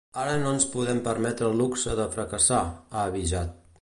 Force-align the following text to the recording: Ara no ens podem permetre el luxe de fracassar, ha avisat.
Ara 0.19 0.37
no 0.43 0.53
ens 0.59 0.63
podem 0.75 1.01
permetre 1.07 1.49
el 1.49 1.61
luxe 1.63 1.93
de 2.01 2.07
fracassar, 2.17 2.63
ha 2.91 3.05
avisat. 3.11 3.55